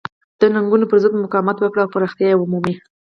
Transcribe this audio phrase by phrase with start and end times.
[0.39, 2.75] د ننګونو پرضد مقاومت وکړي او پراختیا ومومي.